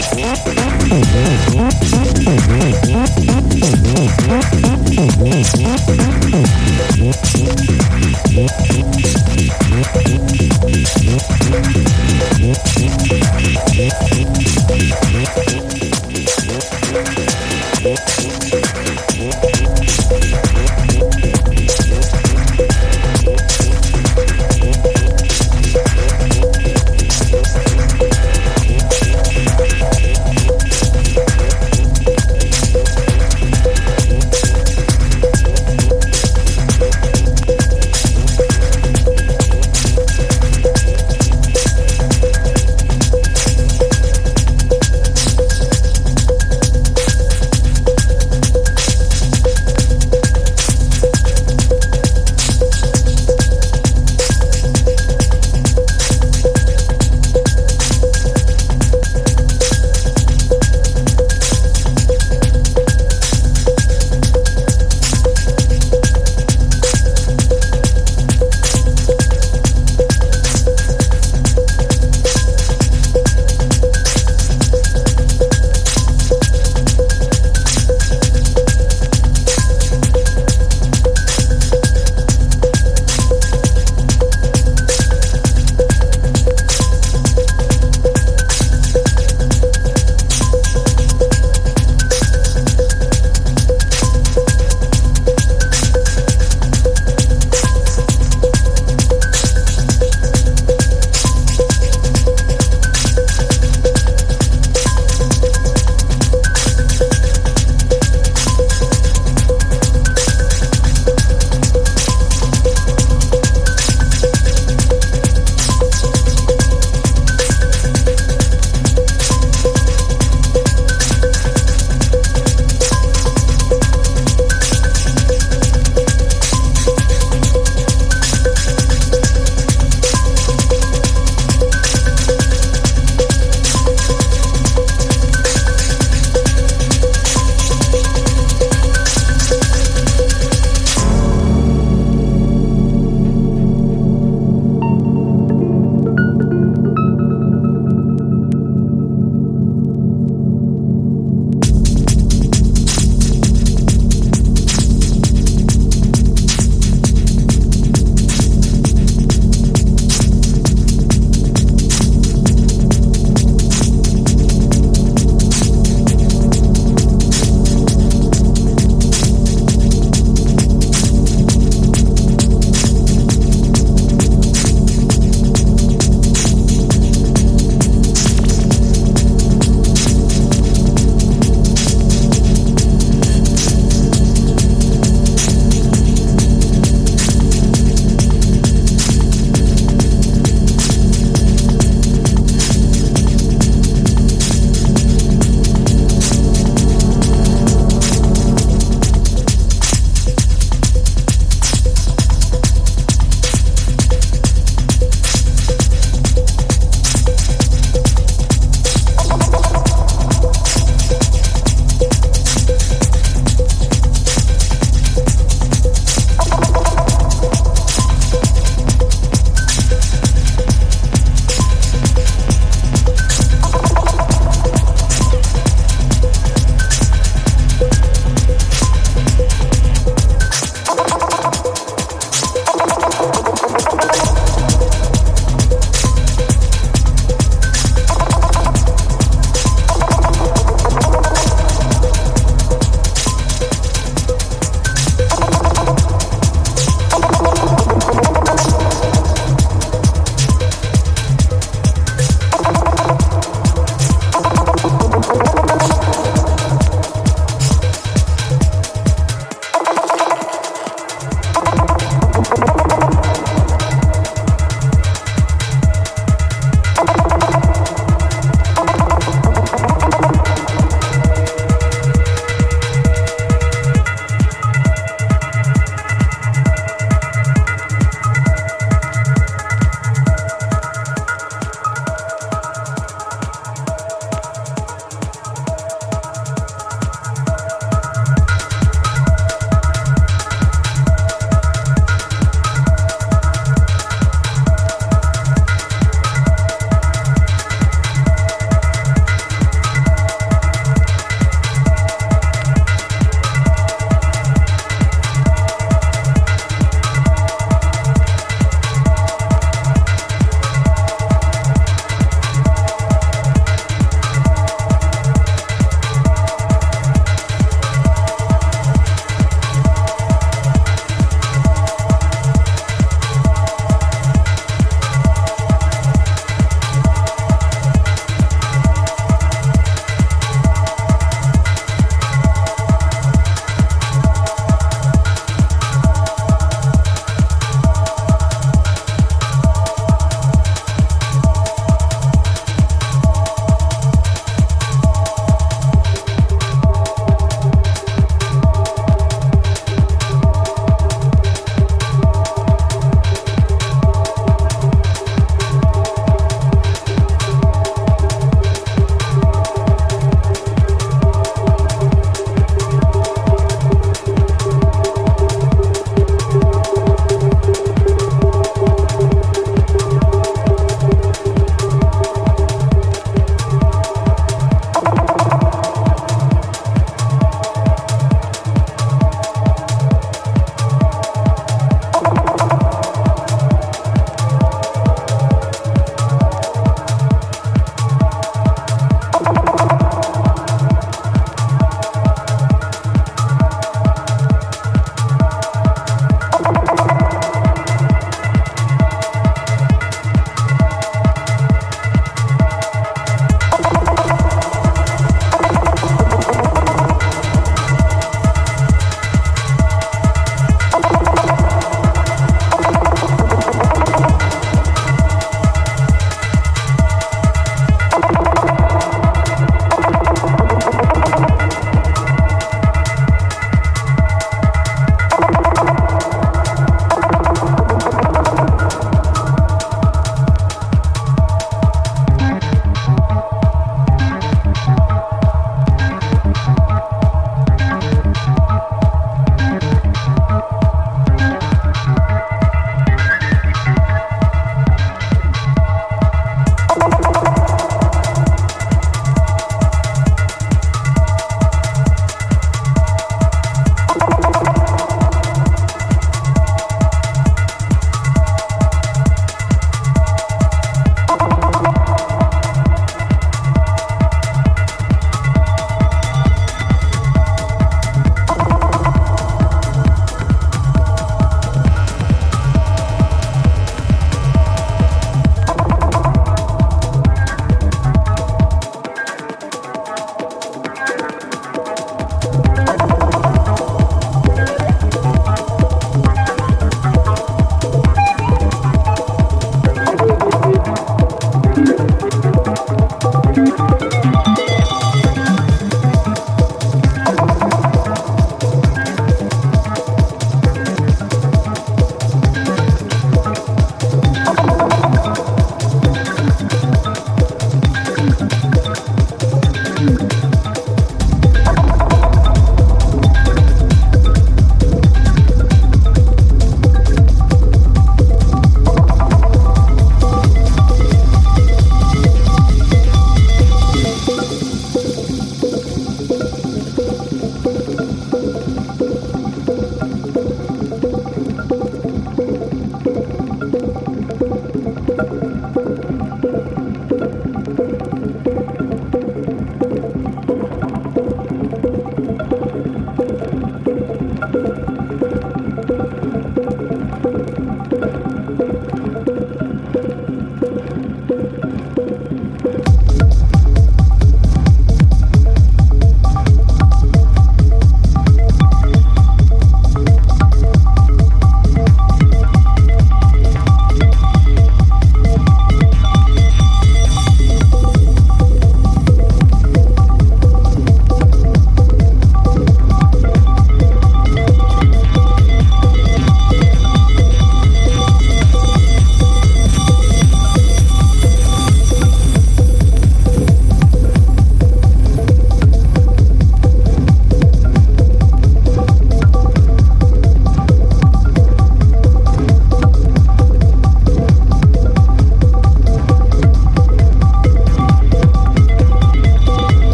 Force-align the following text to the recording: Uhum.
Uhum. 0.00 1.49